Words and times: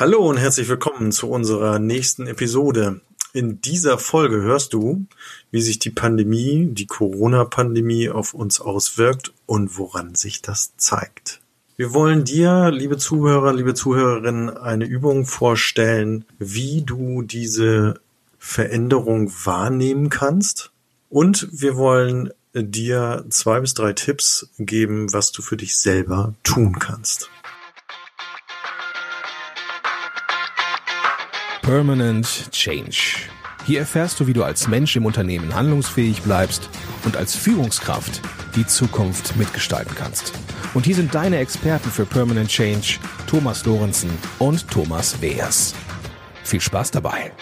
Hallo 0.00 0.24
und 0.28 0.36
herzlich 0.36 0.68
willkommen 0.68 1.10
zu 1.10 1.28
unserer 1.28 1.80
nächsten 1.80 2.28
Episode. 2.28 3.00
In 3.32 3.60
dieser 3.60 3.98
Folge 3.98 4.40
hörst 4.42 4.72
du, 4.72 5.06
wie 5.50 5.60
sich 5.60 5.80
die 5.80 5.90
Pandemie, 5.90 6.68
die 6.70 6.86
Corona-Pandemie 6.86 8.08
auf 8.08 8.32
uns 8.32 8.60
auswirkt 8.60 9.32
und 9.46 9.76
woran 9.76 10.14
sich 10.14 10.40
das 10.40 10.76
zeigt. 10.76 11.40
Wir 11.76 11.94
wollen 11.94 12.22
dir, 12.22 12.70
liebe 12.70 12.96
Zuhörer, 12.96 13.52
liebe 13.52 13.74
Zuhörerinnen, 13.74 14.56
eine 14.56 14.84
Übung 14.84 15.26
vorstellen, 15.26 16.24
wie 16.38 16.82
du 16.82 17.22
diese 17.22 17.98
Veränderung 18.38 19.32
wahrnehmen 19.44 20.10
kannst. 20.10 20.70
Und 21.08 21.48
wir 21.50 21.74
wollen 21.74 22.30
dir 22.54 23.24
zwei 23.30 23.58
bis 23.58 23.74
drei 23.74 23.94
Tipps 23.94 24.48
geben, 24.60 25.12
was 25.12 25.32
du 25.32 25.42
für 25.42 25.56
dich 25.56 25.76
selber 25.76 26.34
tun 26.44 26.78
kannst. 26.78 27.30
Permanent 31.68 32.50
Change. 32.50 33.28
Hier 33.66 33.80
erfährst 33.80 34.18
du, 34.18 34.26
wie 34.26 34.32
du 34.32 34.42
als 34.42 34.68
Mensch 34.68 34.96
im 34.96 35.04
Unternehmen 35.04 35.54
handlungsfähig 35.54 36.22
bleibst 36.22 36.70
und 37.04 37.14
als 37.14 37.36
Führungskraft 37.36 38.22
die 38.56 38.66
Zukunft 38.66 39.36
mitgestalten 39.36 39.94
kannst. 39.94 40.32
Und 40.72 40.86
hier 40.86 40.94
sind 40.94 41.14
deine 41.14 41.36
Experten 41.36 41.90
für 41.90 42.06
Permanent 42.06 42.48
Change, 42.48 42.98
Thomas 43.26 43.66
Lorenzen 43.66 44.08
und 44.38 44.66
Thomas 44.70 45.20
Weers. 45.20 45.74
Viel 46.42 46.62
Spaß 46.62 46.90
dabei! 46.90 47.32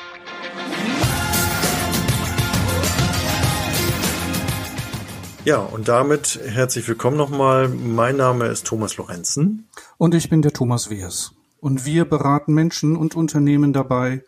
Ja, 5.44 5.58
und 5.58 5.86
damit 5.86 6.40
herzlich 6.44 6.88
willkommen 6.88 7.16
nochmal. 7.16 7.68
Mein 7.68 8.16
Name 8.16 8.46
ist 8.46 8.66
Thomas 8.66 8.96
Lorenzen. 8.96 9.68
Und 9.98 10.16
ich 10.16 10.28
bin 10.28 10.42
der 10.42 10.52
Thomas 10.52 10.90
Weers. 10.90 11.35
Und 11.66 11.84
wir 11.84 12.04
beraten 12.04 12.54
Menschen 12.54 12.94
und 12.94 13.16
Unternehmen 13.16 13.72
dabei, 13.72 14.22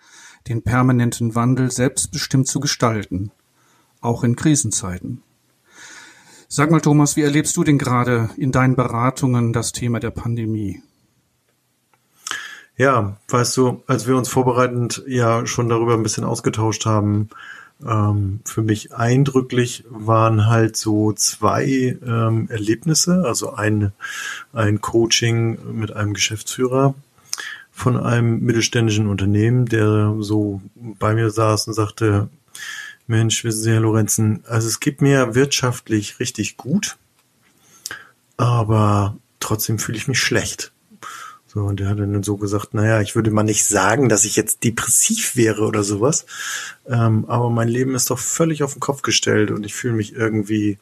den 0.48 0.62
permanenten 0.62 1.36
Wandel 1.36 1.70
selbstbestimmt 1.70 2.48
zu 2.48 2.58
gestalten, 2.58 3.30
auch 4.00 4.24
in 4.24 4.34
Krisenzeiten. 4.34 5.22
Sag 6.48 6.72
mal, 6.72 6.80
Thomas, 6.80 7.14
wie 7.14 7.22
erlebst 7.22 7.56
du 7.56 7.62
denn 7.62 7.78
gerade 7.78 8.28
in 8.36 8.50
deinen 8.50 8.74
Beratungen 8.74 9.52
das 9.52 9.70
Thema 9.70 10.00
der 10.00 10.10
Pandemie? 10.10 10.82
Ja, 12.76 13.18
weißt 13.28 13.56
du, 13.56 13.84
als 13.86 14.08
wir 14.08 14.16
uns 14.16 14.28
vorbereitend 14.28 15.04
ja 15.06 15.46
schon 15.46 15.68
darüber 15.68 15.94
ein 15.94 16.02
bisschen 16.02 16.24
ausgetauscht 16.24 16.86
haben, 16.86 17.28
ähm, 17.86 18.40
für 18.44 18.62
mich 18.62 18.96
eindrücklich 18.96 19.84
waren 19.88 20.46
halt 20.46 20.76
so 20.76 21.12
zwei 21.12 21.96
ähm, 22.04 22.48
Erlebnisse, 22.50 23.22
also 23.24 23.52
ein, 23.52 23.92
ein 24.52 24.80
Coaching 24.80 25.58
mit 25.78 25.92
einem 25.92 26.14
Geschäftsführer, 26.14 26.96
von 27.78 27.96
einem 27.96 28.40
mittelständischen 28.40 29.06
Unternehmen, 29.06 29.66
der 29.66 30.16
so 30.18 30.60
bei 30.74 31.14
mir 31.14 31.30
saß 31.30 31.68
und 31.68 31.74
sagte, 31.74 32.28
Mensch, 33.06 33.44
wissen 33.44 33.62
Sie, 33.62 33.70
Herr 33.70 33.80
Lorenzen, 33.80 34.42
also 34.46 34.66
es 34.66 34.80
geht 34.80 35.00
mir 35.00 35.34
wirtschaftlich 35.34 36.18
richtig 36.18 36.56
gut, 36.56 36.96
aber 38.36 39.16
trotzdem 39.38 39.78
fühle 39.78 39.96
ich 39.96 40.08
mich 40.08 40.18
schlecht. 40.18 40.72
So, 41.46 41.60
und 41.60 41.80
der 41.80 41.88
hat 41.88 42.00
dann 42.00 42.22
so 42.22 42.36
gesagt, 42.36 42.74
naja, 42.74 43.00
ich 43.00 43.14
würde 43.14 43.30
mal 43.30 43.44
nicht 43.44 43.64
sagen, 43.64 44.08
dass 44.08 44.24
ich 44.24 44.36
jetzt 44.36 44.64
depressiv 44.64 45.36
wäre 45.36 45.64
oder 45.64 45.84
sowas, 45.84 46.26
ähm, 46.86 47.26
aber 47.26 47.48
mein 47.48 47.68
Leben 47.68 47.94
ist 47.94 48.10
doch 48.10 48.18
völlig 48.18 48.64
auf 48.64 48.74
den 48.74 48.80
Kopf 48.80 49.02
gestellt 49.02 49.52
und 49.52 49.64
ich 49.64 49.74
fühle 49.74 49.94
mich 49.94 50.14
irgendwie 50.14 50.78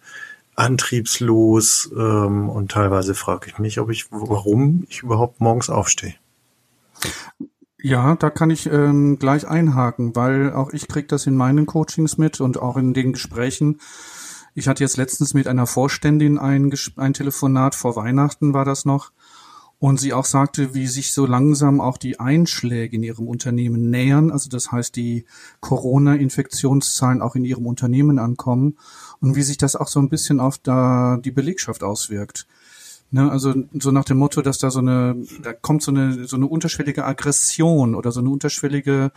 antriebslos 0.56 1.90
ähm, 1.94 2.48
und 2.48 2.72
teilweise 2.72 3.14
frage 3.14 3.48
ich 3.48 3.58
mich, 3.58 3.78
ob 3.78 3.90
ich, 3.90 4.06
warum 4.10 4.86
ich 4.88 5.02
überhaupt 5.02 5.40
morgens 5.40 5.68
aufstehe. 5.68 6.14
Ja, 7.78 8.16
da 8.16 8.30
kann 8.30 8.50
ich 8.50 8.66
ähm, 8.66 9.18
gleich 9.18 9.46
einhaken, 9.46 10.16
weil 10.16 10.52
auch 10.52 10.72
ich 10.72 10.88
kriege 10.88 11.06
das 11.06 11.26
in 11.26 11.36
meinen 11.36 11.66
Coachings 11.66 12.18
mit 12.18 12.40
und 12.40 12.58
auch 12.58 12.76
in 12.76 12.94
den 12.94 13.12
Gesprächen. 13.12 13.80
Ich 14.54 14.66
hatte 14.66 14.82
jetzt 14.82 14.96
letztens 14.96 15.34
mit 15.34 15.46
einer 15.46 15.66
Vorständin 15.66 16.38
ein, 16.38 16.72
ein 16.96 17.14
Telefonat, 17.14 17.74
vor 17.74 17.94
Weihnachten 17.94 18.54
war 18.54 18.64
das 18.64 18.86
noch, 18.86 19.12
und 19.78 20.00
sie 20.00 20.14
auch 20.14 20.24
sagte, 20.24 20.74
wie 20.74 20.86
sich 20.86 21.12
so 21.12 21.26
langsam 21.26 21.80
auch 21.80 21.98
die 21.98 22.18
Einschläge 22.18 22.96
in 22.96 23.02
ihrem 23.02 23.28
Unternehmen 23.28 23.90
nähern, 23.90 24.30
also 24.30 24.48
das 24.48 24.72
heißt 24.72 24.96
die 24.96 25.26
Corona-Infektionszahlen 25.60 27.20
auch 27.20 27.36
in 27.36 27.44
ihrem 27.44 27.66
Unternehmen 27.66 28.18
ankommen 28.18 28.78
und 29.20 29.36
wie 29.36 29.42
sich 29.42 29.58
das 29.58 29.76
auch 29.76 29.88
so 29.88 30.00
ein 30.00 30.08
bisschen 30.08 30.40
auf 30.40 30.58
da 30.58 31.18
die 31.22 31.30
Belegschaft 31.30 31.82
auswirkt. 31.82 32.46
Ne, 33.12 33.30
also 33.30 33.54
so 33.72 33.92
nach 33.92 34.04
dem 34.04 34.18
Motto, 34.18 34.42
dass 34.42 34.58
da 34.58 34.70
so 34.70 34.80
eine, 34.80 35.16
da 35.40 35.52
kommt 35.52 35.82
so 35.82 35.92
eine 35.92 36.26
so 36.26 36.36
eine 36.36 36.46
unterschwellige 36.46 37.04
Aggression 37.04 37.94
oder 37.94 38.10
so 38.10 38.18
eine 38.18 38.30
unterschwellige, 38.30 39.12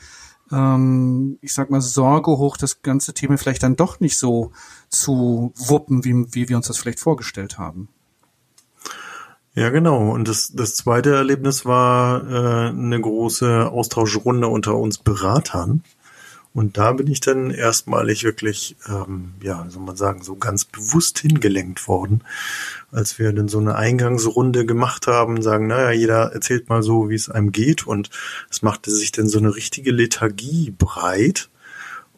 ähm, 0.52 1.40
ich 1.42 1.54
sag 1.54 1.72
mal 1.72 1.82
Sorge 1.82 2.32
hoch, 2.32 2.56
das 2.56 2.84
ganze 2.84 3.16
Thema 3.16 3.38
vielleicht 3.40 3.64
dann 3.64 3.76
doch 3.76 4.00
nicht 4.00 4.20
so 4.20 4.52
zu 4.90 5.54
wuppen, 5.56 6.06
wie, 6.06 6.26
wie 6.34 6.50
wir 6.50 6.58
uns 6.58 6.68
das 6.68 6.78
vielleicht 6.78 7.00
vorgestellt 7.00 7.58
haben. 7.58 7.90
Ja, 9.56 9.70
genau. 9.72 10.12
Und 10.12 10.28
das, 10.28 10.54
das 10.54 10.76
zweite 10.76 11.16
Erlebnis 11.16 11.66
war 11.66 12.24
äh, 12.30 12.70
eine 12.70 13.02
große 13.02 13.70
Austauschrunde 13.72 14.48
unter 14.48 14.78
uns 14.78 15.00
Beratern. 15.00 15.84
Und 16.54 16.78
da 16.78 16.94
bin 16.94 17.08
ich 17.08 17.20
dann 17.20 17.52
erstmalig 17.52 18.24
wirklich, 18.24 18.76
ähm, 18.88 19.34
ja, 19.42 19.66
soll 19.70 19.84
man 19.84 19.96
sagen, 19.96 20.24
so 20.24 20.36
ganz 20.36 20.66
bewusst 20.66 21.20
hingelenkt 21.20 21.88
worden, 21.88 22.24
als 22.92 23.20
wir 23.20 23.32
dann 23.32 23.48
so 23.48 23.60
eine 23.60 23.76
Eingangsrunde 23.76 24.66
gemacht 24.66 25.06
haben, 25.06 25.44
sagen, 25.44 25.68
naja, 25.68 25.92
jeder 25.92 26.34
erzählt 26.34 26.68
mal 26.68 26.82
so, 26.82 27.10
wie 27.10 27.16
es 27.16 27.30
einem 27.30 27.52
geht. 27.52 27.86
Und 27.86 28.10
es 28.50 28.64
machte 28.64 28.90
sich 28.90 29.12
dann 29.12 29.28
so 29.28 29.38
eine 29.38 29.56
richtige 29.56 29.92
Lethargie 29.92 30.74
breit. 30.76 31.50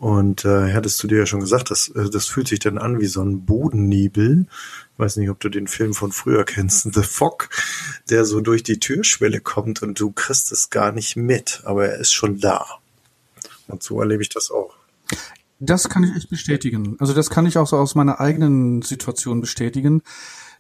Und 0.02 0.46
äh, 0.46 0.74
hattest 0.74 1.04
du 1.04 1.08
dir 1.08 1.20
ja 1.20 1.26
schon 1.28 1.42
gesagt, 1.42 1.70
das, 1.70 1.90
äh, 1.90 2.10
das 2.10 2.26
fühlt 2.26 2.48
sich 2.48 2.58
dann 2.58 2.80
an 2.80 3.00
wie 3.00 3.06
so 3.06 3.22
ein 3.22 3.46
Bodennebel. 3.46 4.48
Ich 4.94 5.00
weiß 5.00 5.18
nicht, 5.18 5.30
ob 5.30 5.40
du 5.40 5.50
den 5.50 5.68
Film 5.68 5.94
von 5.94 6.12
früher 6.12 6.44
kennst, 6.46 6.92
The 6.92 7.04
Fog, 7.04 7.50
der 8.10 8.26
so 8.26 8.42
durch 8.42 8.64
die 8.64 8.80
Türschwelle 8.80 9.42
kommt 9.42 9.84
und 9.84 10.00
du 10.00 10.12
kriegst 10.12 10.52
es 10.52 10.72
gar 10.72 10.92
nicht 10.92 11.18
mit, 11.18 11.62
aber 11.66 11.90
er 11.90 12.00
ist 12.00 12.14
schon 12.14 12.40
da. 12.40 12.81
Und 13.72 13.84
so 13.84 14.00
erlebe 14.00 14.22
ich 14.22 14.30
das 14.30 14.52
auch. 14.52 14.76
Das 15.60 15.90
kann 15.90 16.04
ich 16.04 16.16
echt 16.16 16.30
bestätigen. 16.30 16.96
Also 17.00 17.14
das 17.14 17.30
kann 17.30 17.46
ich 17.46 17.58
auch 17.58 17.68
so 17.68 17.78
aus 17.78 17.96
meiner 17.96 18.20
eigenen 18.20 18.82
Situation 18.82 19.42
bestätigen, 19.42 20.02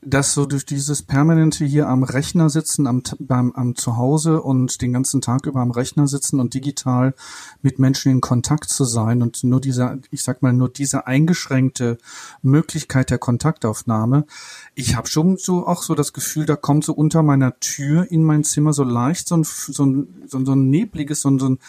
dass 0.03 0.33
so 0.33 0.45
durch 0.45 0.65
dieses 0.65 1.03
permanente 1.03 1.63
hier 1.63 1.87
am 1.87 2.03
Rechner 2.03 2.49
sitzen, 2.49 2.87
am, 2.87 3.03
beim, 3.19 3.51
am 3.51 3.75
Zuhause 3.75 4.41
und 4.41 4.81
den 4.81 4.93
ganzen 4.93 5.21
Tag 5.21 5.45
über 5.45 5.59
am 5.59 5.71
Rechner 5.71 6.07
sitzen 6.07 6.39
und 6.39 6.53
digital 6.53 7.13
mit 7.61 7.77
Menschen 7.77 8.11
in 8.11 8.21
Kontakt 8.21 8.69
zu 8.69 8.83
sein 8.83 9.21
und 9.21 9.43
nur 9.43 9.61
dieser, 9.61 9.99
ich 10.09 10.23
sag 10.23 10.41
mal, 10.41 10.53
nur 10.53 10.69
diese 10.69 11.05
eingeschränkte 11.05 11.99
Möglichkeit 12.41 13.11
der 13.11 13.19
Kontaktaufnahme. 13.19 14.25
Ich 14.73 14.95
habe 14.95 15.07
schon 15.07 15.37
so 15.37 15.67
auch 15.67 15.83
so 15.83 15.93
das 15.93 16.13
Gefühl, 16.13 16.45
da 16.45 16.55
kommt 16.55 16.83
so 16.83 16.93
unter 16.93 17.21
meiner 17.21 17.59
Tür 17.59 18.11
in 18.11 18.23
mein 18.23 18.43
Zimmer 18.43 18.73
so 18.73 18.83
leicht 18.83 19.27
so 19.27 19.37
ein, 19.37 19.43
so 19.43 19.85
ein, 19.85 20.23
so 20.27 20.39
ein, 20.39 20.45
so 20.45 20.53
ein 20.53 20.69
nebliges, 20.69 21.21
so 21.21 21.29
ein, 21.29 21.37
so 21.37 21.49
ein 21.49 21.59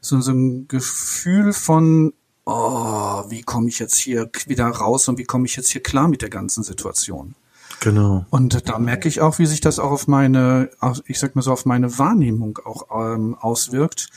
so, 0.00 0.16
ein 0.16 0.68
Gefühl 0.68 1.52
von, 1.52 2.12
oh, 2.44 3.24
wie 3.28 3.42
komme 3.42 3.68
ich 3.68 3.78
jetzt 3.78 3.96
hier 3.96 4.30
wieder 4.46 4.66
raus 4.66 5.08
und 5.08 5.18
wie 5.18 5.24
komme 5.24 5.46
ich 5.46 5.56
jetzt 5.56 5.70
hier 5.70 5.82
klar 5.82 6.08
mit 6.08 6.22
der 6.22 6.30
ganzen 6.30 6.62
Situation. 6.62 7.34
Genau. 7.80 8.26
Und 8.30 8.68
da 8.68 8.78
merke 8.78 9.08
ich 9.08 9.20
auch, 9.20 9.38
wie 9.38 9.46
sich 9.46 9.60
das 9.60 9.78
auch 9.78 9.90
auf 9.90 10.08
meine, 10.08 10.70
ich 11.06 11.18
sag 11.18 11.36
mal 11.36 11.42
so, 11.42 11.52
auf 11.52 11.64
meine 11.64 11.98
Wahrnehmung 11.98 12.58
auch 12.64 12.88
ähm, 12.92 13.36
auswirkt, 13.36 14.08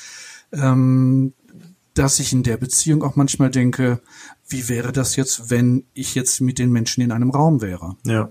ähm, 0.51 1.33
dass 1.93 2.19
ich 2.19 2.33
in 2.33 2.43
der 2.43 2.57
Beziehung 2.57 3.03
auch 3.03 3.15
manchmal 3.15 3.51
denke, 3.51 3.99
wie 4.47 4.69
wäre 4.69 4.91
das 4.91 5.15
jetzt, 5.15 5.49
wenn 5.49 5.85
ich 5.93 6.15
jetzt 6.15 6.41
mit 6.41 6.59
den 6.59 6.71
Menschen 6.71 7.01
in 7.01 7.11
einem 7.11 7.29
Raum 7.29 7.61
wäre? 7.61 7.95
Ja. 8.03 8.29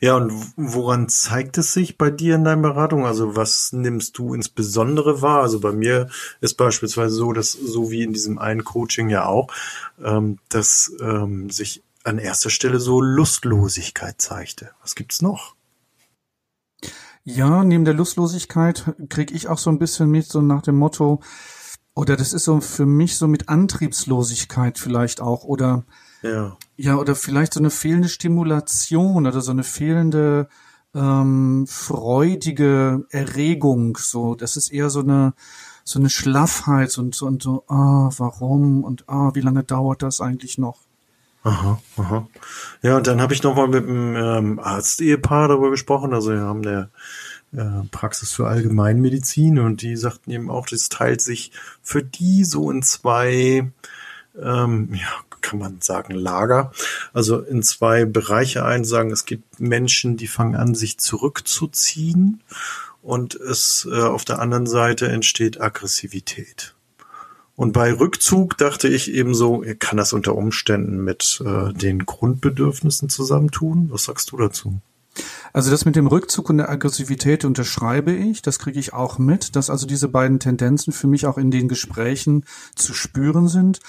Ja, 0.00 0.16
und 0.16 0.32
woran 0.56 1.08
zeigt 1.08 1.56
es 1.56 1.72
sich 1.72 1.96
bei 1.96 2.10
dir 2.10 2.34
in 2.34 2.44
deiner 2.44 2.60
Beratung? 2.60 3.06
Also 3.06 3.36
was 3.36 3.72
nimmst 3.72 4.18
du 4.18 4.34
insbesondere 4.34 5.22
wahr? 5.22 5.40
Also 5.40 5.60
bei 5.60 5.72
mir 5.72 6.10
ist 6.42 6.58
beispielsweise 6.58 7.14
so, 7.14 7.32
dass 7.32 7.52
so 7.52 7.90
wie 7.90 8.02
in 8.02 8.12
diesem 8.12 8.38
einen 8.38 8.64
Coaching 8.64 9.08
ja 9.08 9.24
auch, 9.24 9.48
ähm, 10.04 10.38
dass 10.50 10.92
ähm, 11.00 11.48
sich 11.48 11.82
an 12.06 12.18
erster 12.18 12.50
Stelle 12.50 12.80
so 12.80 13.00
Lustlosigkeit 13.00 14.20
zeigte. 14.20 14.70
Was 14.80 14.94
gibt's 14.94 15.22
noch? 15.22 15.54
Ja, 17.24 17.64
neben 17.64 17.84
der 17.84 17.94
Lustlosigkeit 17.94 18.94
kriege 19.08 19.34
ich 19.34 19.48
auch 19.48 19.58
so 19.58 19.70
ein 19.70 19.78
bisschen 19.78 20.10
mit, 20.10 20.26
so 20.26 20.40
nach 20.40 20.62
dem 20.62 20.76
Motto, 20.76 21.20
oder 21.94 22.16
das 22.16 22.32
ist 22.32 22.44
so 22.44 22.60
für 22.60 22.86
mich 22.86 23.16
so 23.16 23.26
mit 23.26 23.48
Antriebslosigkeit 23.48 24.78
vielleicht 24.78 25.20
auch, 25.20 25.44
oder 25.44 25.84
ja. 26.22 26.56
Ja, 26.76 26.96
oder 26.96 27.14
vielleicht 27.14 27.54
so 27.54 27.60
eine 27.60 27.70
fehlende 27.70 28.08
Stimulation 28.08 29.26
oder 29.26 29.40
so 29.40 29.50
eine 29.50 29.64
fehlende 29.64 30.48
ähm, 30.94 31.66
freudige 31.68 33.06
Erregung. 33.10 33.96
So, 33.96 34.34
das 34.34 34.56
ist 34.56 34.72
eher 34.72 34.90
so 34.90 35.00
eine 35.00 35.34
so 35.84 36.00
eine 36.00 36.10
Schlaffheit 36.10 36.98
und 36.98 37.14
so 37.14 37.26
und 37.26 37.42
so. 37.42 37.64
Ah, 37.68 38.10
warum 38.16 38.82
und 38.82 39.08
ah, 39.08 39.30
wie 39.34 39.40
lange 39.40 39.62
dauert 39.62 40.02
das 40.02 40.20
eigentlich 40.20 40.58
noch? 40.58 40.85
Aha, 41.46 41.80
aha. 41.96 42.28
Ja, 42.82 42.96
und 42.96 43.06
dann 43.06 43.20
habe 43.20 43.32
ich 43.32 43.44
noch 43.44 43.54
mal 43.54 43.68
mit 43.68 43.84
einem 43.84 44.16
ähm, 44.16 44.58
Arzt-Ehepaar 44.58 45.46
darüber 45.46 45.70
gesprochen. 45.70 46.12
Also 46.12 46.32
wir 46.32 46.40
haben 46.40 46.62
der 46.62 46.90
äh, 47.52 47.84
Praxis 47.92 48.32
für 48.32 48.48
Allgemeinmedizin 48.48 49.60
und 49.60 49.80
die 49.80 49.96
sagten 49.96 50.32
eben 50.32 50.50
auch, 50.50 50.66
das 50.66 50.88
teilt 50.88 51.20
sich 51.20 51.52
für 51.82 52.02
die 52.02 52.42
so 52.42 52.68
in 52.68 52.82
zwei, 52.82 53.70
ähm, 54.36 54.92
ja, 54.92 55.06
kann 55.40 55.60
man 55.60 55.80
sagen, 55.80 56.14
Lager, 56.14 56.72
also 57.12 57.38
in 57.38 57.62
zwei 57.62 58.06
Bereiche 58.06 58.64
ein, 58.64 58.82
sagen, 58.82 59.12
es 59.12 59.24
gibt 59.24 59.60
Menschen, 59.60 60.16
die 60.16 60.26
fangen 60.26 60.56
an, 60.56 60.74
sich 60.74 60.98
zurückzuziehen 60.98 62.42
und 63.02 63.36
es 63.36 63.86
äh, 63.88 64.02
auf 64.02 64.24
der 64.24 64.40
anderen 64.40 64.66
Seite 64.66 65.06
entsteht 65.06 65.60
Aggressivität. 65.60 66.75
Und 67.56 67.72
bei 67.72 67.92
Rückzug 67.92 68.58
dachte 68.58 68.86
ich 68.86 69.10
eben 69.12 69.34
so, 69.34 69.64
kann 69.78 69.96
das 69.96 70.12
unter 70.12 70.36
Umständen 70.36 71.02
mit 71.02 71.42
äh, 71.44 71.72
den 71.72 72.04
Grundbedürfnissen 72.04 73.08
zusammentun? 73.08 73.88
Was 73.90 74.04
sagst 74.04 74.30
du 74.32 74.36
dazu? 74.36 74.80
Also 75.54 75.70
das 75.70 75.86
mit 75.86 75.96
dem 75.96 76.06
Rückzug 76.06 76.50
und 76.50 76.58
der 76.58 76.68
Aggressivität 76.68 77.46
unterschreibe 77.46 78.12
ich, 78.12 78.42
das 78.42 78.58
kriege 78.58 78.78
ich 78.78 78.92
auch 78.92 79.16
mit, 79.16 79.56
dass 79.56 79.70
also 79.70 79.86
diese 79.86 80.08
beiden 80.08 80.38
Tendenzen 80.38 80.92
für 80.92 81.06
mich 81.06 81.26
auch 81.26 81.38
in 81.38 81.50
den 81.50 81.66
Gesprächen 81.68 82.44
zu 82.74 82.92
spüren 82.92 83.48
sind. 83.48 83.80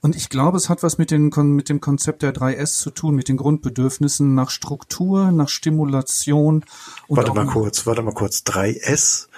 Und 0.00 0.16
ich 0.16 0.28
glaube, 0.28 0.56
es 0.56 0.68
hat 0.68 0.82
was 0.82 0.98
mit, 0.98 1.12
den, 1.12 1.30
mit 1.54 1.68
dem 1.68 1.80
Konzept 1.80 2.22
der 2.22 2.34
3S 2.34 2.80
zu 2.80 2.90
tun, 2.90 3.14
mit 3.14 3.28
den 3.28 3.36
Grundbedürfnissen 3.36 4.34
nach 4.34 4.50
Struktur, 4.50 5.30
nach 5.30 5.48
Stimulation. 5.48 6.64
Und 7.06 7.16
warte 7.16 7.32
mal 7.32 7.46
kurz, 7.46 7.86
warte 7.86 8.02
mal 8.02 8.14
kurz. 8.14 8.38
3S? 8.38 9.28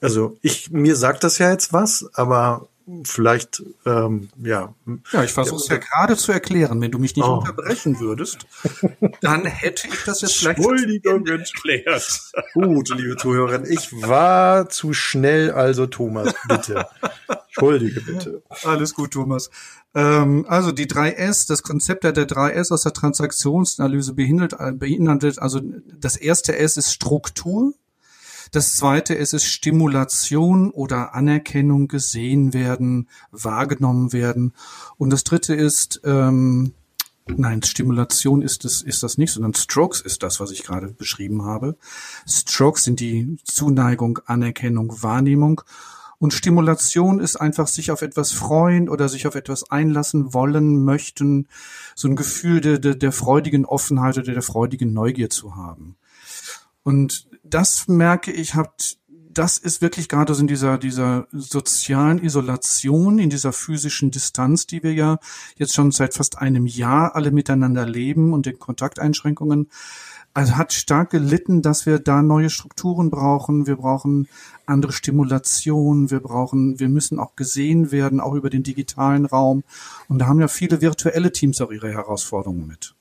Also 0.00 0.36
ich, 0.42 0.72
mir 0.72 0.96
sagt 0.96 1.22
das 1.22 1.38
ja 1.38 1.50
jetzt 1.50 1.72
was, 1.72 2.08
aber 2.14 2.66
vielleicht, 3.04 3.62
ähm, 3.84 4.28
ja. 4.42 4.74
Ja, 5.12 5.24
ich 5.24 5.32
versuche 5.32 5.60
es 5.60 5.68
ja, 5.68 5.76
ja 5.76 5.80
gerade 5.80 6.16
zu 6.16 6.32
erklären. 6.32 6.80
Wenn 6.80 6.90
du 6.90 6.98
mich 6.98 7.16
nicht 7.16 7.26
oh. 7.26 7.38
unterbrechen 7.38 8.00
würdest, 8.00 8.46
dann 9.20 9.44
hätte 9.44 9.88
ich 9.88 10.04
das 10.04 10.20
jetzt 10.22 10.36
vielleicht 10.36 10.58
Entschuldigung 10.58 11.26
erklärt. 11.26 12.32
Gut, 12.54 12.88
liebe 12.96 13.16
Zuhörerin, 13.16 13.64
ich 13.68 13.92
war 14.02 14.68
zu 14.68 14.92
schnell, 14.92 15.50
also 15.50 15.86
Thomas, 15.86 16.34
bitte. 16.48 16.86
Entschuldige 17.48 18.00
bitte. 18.00 18.42
Alles 18.64 18.94
gut, 18.94 19.12
Thomas. 19.12 19.50
Ähm, 19.94 20.46
also 20.48 20.72
die 20.72 20.86
3S, 20.86 21.48
das 21.48 21.62
Konzept 21.62 22.04
der 22.04 22.14
3S 22.14 22.72
aus 22.72 22.82
der 22.82 22.92
Transaktionsanalyse 22.92 24.14
beinhaltet, 24.14 25.38
also 25.38 25.60
das 25.98 26.16
erste 26.16 26.56
S 26.56 26.76
ist 26.76 26.92
Struktur, 26.92 27.74
das 28.52 28.76
zweite 28.76 29.14
ist 29.14 29.34
es 29.34 29.44
Stimulation 29.44 30.70
oder 30.70 31.14
Anerkennung, 31.14 31.88
gesehen 31.88 32.54
werden, 32.54 33.08
wahrgenommen 33.30 34.12
werden. 34.12 34.54
Und 34.96 35.10
das 35.10 35.24
dritte 35.24 35.54
ist, 35.54 36.00
ähm, 36.04 36.72
nein, 37.26 37.62
Stimulation 37.62 38.42
ist 38.42 38.64
es, 38.64 38.82
ist 38.82 39.02
das 39.02 39.18
nicht, 39.18 39.32
sondern 39.32 39.54
Strokes 39.54 40.00
ist 40.00 40.22
das, 40.22 40.40
was 40.40 40.50
ich 40.50 40.62
gerade 40.64 40.88
beschrieben 40.88 41.44
habe. 41.44 41.76
Strokes 42.26 42.84
sind 42.84 43.00
die 43.00 43.36
Zuneigung, 43.44 44.20
Anerkennung, 44.26 45.02
Wahrnehmung. 45.02 45.62
Und 46.20 46.34
Stimulation 46.34 47.20
ist 47.20 47.36
einfach 47.36 47.68
sich 47.68 47.92
auf 47.92 48.02
etwas 48.02 48.32
freuen 48.32 48.88
oder 48.88 49.08
sich 49.08 49.28
auf 49.28 49.36
etwas 49.36 49.70
einlassen 49.70 50.34
wollen, 50.34 50.84
möchten, 50.84 51.46
so 51.94 52.08
ein 52.08 52.16
Gefühl 52.16 52.60
der, 52.60 52.78
der, 52.78 52.96
der 52.96 53.12
freudigen 53.12 53.64
Offenheit 53.64 54.18
oder 54.18 54.32
der 54.32 54.42
freudigen 54.42 54.92
Neugier 54.92 55.30
zu 55.30 55.54
haben. 55.54 55.96
Und 56.82 57.27
das 57.50 57.88
merke 57.88 58.32
ich, 58.32 58.54
hat, 58.54 58.98
das 59.30 59.58
ist 59.58 59.82
wirklich 59.82 60.08
gerade 60.08 60.34
so 60.34 60.40
in 60.40 60.46
dieser, 60.46 60.78
dieser 60.78 61.26
sozialen 61.32 62.22
Isolation, 62.22 63.18
in 63.18 63.30
dieser 63.30 63.52
physischen 63.52 64.10
Distanz, 64.10 64.66
die 64.66 64.82
wir 64.82 64.92
ja 64.94 65.18
jetzt 65.56 65.74
schon 65.74 65.90
seit 65.90 66.14
fast 66.14 66.38
einem 66.38 66.66
Jahr 66.66 67.14
alle 67.14 67.30
miteinander 67.30 67.86
leben 67.86 68.32
und 68.32 68.46
den 68.46 68.58
Kontakteinschränkungen, 68.58 69.68
also 70.34 70.56
hat 70.56 70.72
stark 70.72 71.10
gelitten, 71.10 71.62
dass 71.62 71.84
wir 71.84 71.98
da 71.98 72.22
neue 72.22 72.50
Strukturen 72.50 73.10
brauchen. 73.10 73.66
Wir 73.66 73.76
brauchen 73.76 74.28
andere 74.66 74.92
Stimulation. 74.92 76.10
Wir 76.10 76.20
brauchen, 76.20 76.78
wir 76.78 76.88
müssen 76.88 77.18
auch 77.18 77.34
gesehen 77.34 77.90
werden, 77.90 78.20
auch 78.20 78.34
über 78.34 78.50
den 78.50 78.62
digitalen 78.62 79.26
Raum. 79.26 79.64
Und 80.06 80.20
da 80.20 80.26
haben 80.26 80.40
ja 80.40 80.48
viele 80.48 80.80
virtuelle 80.80 81.32
Teams 81.32 81.60
auch 81.60 81.72
ihre 81.72 81.90
Herausforderungen 81.90 82.66
mit. 82.68 82.94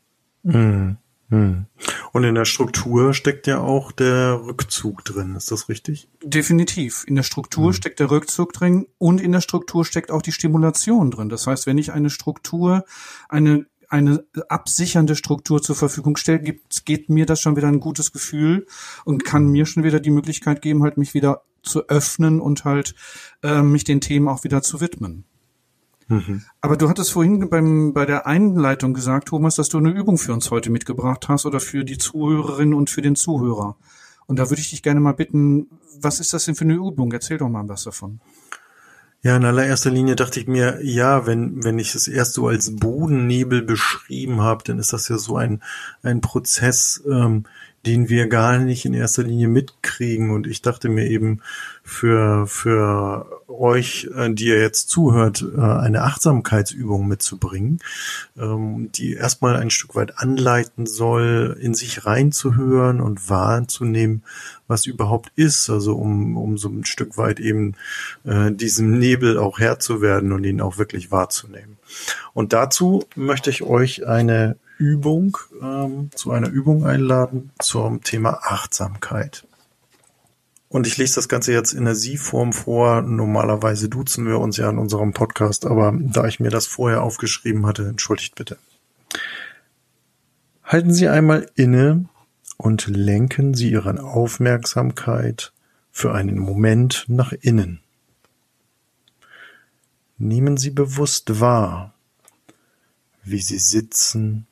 Mhm. 0.44 0.98
Hm. 1.30 1.66
Und 2.14 2.24
in 2.24 2.36
der 2.36 2.46
Struktur 2.46 3.14
steckt 3.14 3.48
ja 3.48 3.60
auch 3.60 3.92
der 3.92 4.42
Rückzug 4.46 5.04
drin, 5.04 5.36
ist 5.36 5.52
das 5.52 5.68
richtig? 5.68 6.10
Definitiv. 6.24 7.04
In 7.06 7.16
der 7.16 7.24
Struktur 7.24 7.68
hm. 7.68 7.74
steckt 7.74 8.00
der 8.00 8.10
Rückzug 8.10 8.54
drin 8.54 8.88
und 8.98 9.20
in 9.20 9.34
der 9.34 9.42
Struktur 9.42 9.84
steckt 9.84 10.10
auch 10.10 10.22
die 10.22 10.32
Stimulation 10.32 11.12
drin. 11.12 11.30
Das 11.30 11.46
heißt, 11.46 11.68
wenn 11.68 11.78
ich 11.78 11.92
eine 11.92 12.10
Struktur, 12.10 12.86
eine 13.30 13.66
eine 13.90 14.26
absichernde 14.50 15.16
Struktur 15.16 15.62
zur 15.62 15.76
Verfügung 15.76 16.18
stelle, 16.18 16.42
gibt, 16.42 16.86
geht 16.86 17.10
mir 17.10 17.26
das 17.26 17.40
schon 17.40 17.56
wieder 17.56 17.70
ein 17.70 17.80
gutes 17.80 18.12
Gefühl 18.12 18.66
und 19.06 19.24
kann 19.24 19.48
mir 19.48 19.66
schon 19.66 19.84
wieder 19.84 20.00
die 20.00 20.10
Möglichkeit 20.10 20.62
geben, 20.62 20.84
halt 20.84 20.98
mich 20.98 21.14
wieder 21.14 21.44
zu 21.64 21.88
öffnen 21.88 22.42
und 22.42 22.66
halt 22.66 22.96
äh, 23.44 23.62
mich 23.62 23.84
den 23.84 24.02
Themen 24.02 24.28
auch 24.28 24.44
wieder 24.44 24.62
zu 24.62 24.82
widmen. 24.82 25.26
Mhm. 26.08 26.44
Aber 26.62 26.78
du 26.78 26.90
hattest 26.90 27.12
vorhin 27.12 27.50
beim, 27.50 27.94
bei 27.94 28.06
der 28.06 28.28
Einleitung 28.28 28.94
gesagt, 28.94 29.30
Thomas, 29.30 29.56
dass 29.56 29.70
du 29.70 29.78
eine 29.78 29.92
Übung 29.92 30.18
für 30.18 30.34
uns 30.34 30.52
heute 30.52 30.70
mitgebracht 30.70 31.28
hast 31.28 31.46
oder 31.46 31.60
für 31.60 31.84
die 31.84 31.98
Zuhörerin 31.98 32.74
und 32.74 32.90
für 32.90 33.02
den 33.02 33.16
Zuhörer. 33.16 33.76
Und 34.26 34.40
da 34.40 34.50
würde 34.50 34.62
ich 34.62 34.70
dich 34.70 34.84
gerne 34.84 35.00
mal 35.00 35.14
bitten, 35.14 35.68
was 36.00 36.20
ist 36.20 36.34
das 36.34 36.46
denn 36.46 36.56
für 36.56 36.66
eine 36.66 36.76
Übung? 36.76 37.12
Erzähl 37.12 37.38
doch 37.38 37.50
mal 37.50 37.68
was 37.68 37.84
davon. 37.84 38.20
Ja, 39.24 39.36
in 39.36 39.46
allererster 39.46 39.90
Linie 39.90 40.16
dachte 40.16 40.40
ich 40.40 40.48
mir, 40.48 40.80
ja, 40.84 41.26
wenn, 41.26 41.64
wenn 41.64 41.80
ich 41.80 41.96
es 41.96 42.08
erst 42.08 42.34
so 42.34 42.48
als 42.48 42.76
Bodennebel 42.76 43.64
beschrieben 43.64 44.42
habe, 44.42 44.64
dann 44.64 44.78
ist 44.78 44.94
das 44.94 45.10
ja 45.10 45.18
so 45.18 45.38
ein, 45.38 45.64
ein 46.04 46.22
Prozess, 46.22 47.04
ähm, 47.10 47.46
den 47.88 48.10
wir 48.10 48.28
gar 48.28 48.58
nicht 48.58 48.86
in 48.86 48.94
erster 48.94 49.24
Linie 49.24 49.48
mitkriegen. 49.48 50.32
Und 50.32 50.46
ich 50.46 50.62
dachte 50.62 50.90
mir 50.90 51.06
eben, 51.06 51.42
für, 51.84 52.46
für 52.48 53.44
euch, 53.48 54.10
äh, 54.14 54.30
die 54.34 54.48
ihr 54.48 54.60
jetzt 54.60 54.90
zuhört, 54.90 55.46
äh, 55.56 55.62
eine 55.62 56.04
Achtsamkeitsübung 56.04 57.08
mitzubringen, 57.08 57.80
ähm, 58.38 58.92
die 58.94 59.14
erstmal 59.14 59.56
ein 59.56 59.70
Stück 59.70 59.96
weit 59.96 60.20
anleiten 60.20 60.86
soll, 60.86 61.58
in 61.62 61.74
sich 61.74 62.06
reinzuhören 62.06 63.00
und 63.00 63.30
wahrzunehmen, 63.30 64.24
was 64.68 64.86
überhaupt 64.86 65.32
ist, 65.38 65.70
also 65.70 65.96
um, 65.96 66.36
um 66.36 66.58
so 66.58 66.68
ein 66.68 66.84
Stück 66.84 67.18
weit 67.18 67.40
eben 67.40 67.76
äh, 68.26 68.52
diesem 68.52 69.00
Nebel 69.00 69.40
auch 69.40 69.60
Herr 69.60 69.80
zu 69.80 70.02
werden 70.02 70.34
und 70.34 70.44
ihn 70.44 70.60
auch 70.60 70.78
wirklich 70.78 71.10
wahrzunehmen. 71.10 71.78
Und 72.34 72.52
dazu 72.52 73.06
möchte 73.16 73.50
ich 73.50 73.64
euch 73.64 74.06
eine 74.06 74.58
Übung, 74.78 75.38
ähm, 75.62 76.10
zu 76.16 76.32
einer 76.32 76.50
Übung 76.50 76.86
einladen 76.86 77.52
zum 77.60 78.04
Thema 78.04 78.40
Achtsamkeit. 78.44 79.46
Und 80.70 80.86
ich 80.86 80.98
lese 80.98 81.16
das 81.16 81.30
Ganze 81.30 81.54
jetzt 81.54 81.74
in 81.74 81.86
der 81.86 81.96
Sie-Form 81.96 82.52
vor. 82.52 83.02
Normalerweise 83.02 83.88
duzen 83.88 84.26
wir 84.28 84.40
uns 84.40 84.58
ja 84.58 84.70
in 84.70 84.78
unserem 84.78 85.14
Podcast, 85.14 85.66
aber 85.66 85.94
da 85.98 86.26
ich 86.26 86.40
mir 86.40 86.50
das 86.50 86.68
vorher 86.68 87.04
aufgeschrieben 87.04 87.66
hatte, 87.66 87.88
entschuldigt 87.88 88.36
bitte. 88.36 88.58
Halten 90.64 90.94
Sie 90.94 91.08
einmal 91.08 91.50
inne 91.56 92.06
und 92.58 92.88
lenken 92.88 93.54
Sie 93.54 93.72
Ihre 93.72 94.04
Aufmerksamkeit 94.04 95.54
für 95.92 96.14
einen 96.14 96.38
Moment 96.38 97.06
nach 97.08 97.32
innen. 97.32 97.80
Nehmen 100.18 100.58
Sie 100.58 100.72
bewusst 100.72 101.40
wahr, 101.40 101.94
wie 103.24 103.40
Sie 103.40 103.60
sitzen 103.60 104.47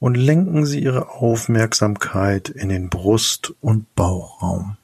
und 0.00 0.16
lenken 0.16 0.64
Sie 0.64 0.82
Ihre 0.82 1.10
Aufmerksamkeit 1.10 2.48
in 2.48 2.68
den 2.68 2.88
Brust- 2.88 3.54
und 3.60 3.94
Bauchraum. 3.94 4.76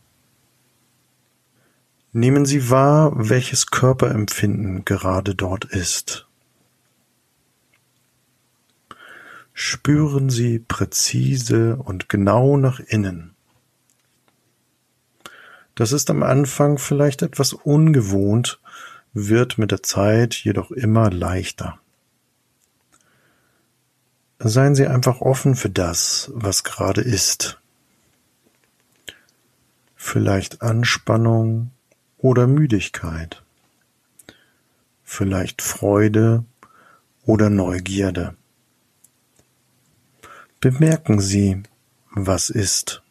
Nehmen 2.12 2.46
Sie 2.46 2.70
wahr, 2.70 3.12
welches 3.14 3.66
Körperempfinden 3.66 4.84
gerade 4.84 5.34
dort 5.34 5.64
ist. 5.64 6.26
Spüren 9.52 10.30
Sie 10.30 10.58
präzise 10.58 11.76
und 11.76 12.08
genau 12.08 12.56
nach 12.56 12.80
innen. 12.80 13.34
Das 15.76 15.92
ist 15.92 16.10
am 16.10 16.22
Anfang 16.22 16.78
vielleicht 16.78 17.22
etwas 17.22 17.52
ungewohnt, 17.52 18.60
wird 19.12 19.58
mit 19.58 19.70
der 19.70 19.82
Zeit 19.82 20.34
jedoch 20.34 20.70
immer 20.70 21.10
leichter. 21.10 21.80
Seien 24.38 24.74
Sie 24.74 24.86
einfach 24.86 25.20
offen 25.20 25.54
für 25.54 25.70
das, 25.70 26.30
was 26.34 26.64
gerade 26.64 27.00
ist. 27.00 27.58
Vielleicht 29.96 30.60
Anspannung, 30.60 31.70
oder 32.24 32.46
Müdigkeit, 32.46 33.42
vielleicht 35.02 35.60
Freude 35.60 36.46
oder 37.26 37.50
Neugierde. 37.50 38.34
Bemerken 40.58 41.20
Sie, 41.20 41.62
was 42.10 42.48
ist. 42.48 43.02